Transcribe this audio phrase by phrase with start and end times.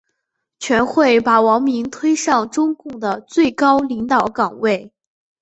[0.57, 4.91] 全会把王明推上中共的最高领导岗位。